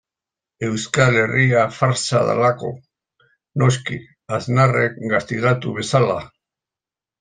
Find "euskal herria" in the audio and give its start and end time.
0.67-1.65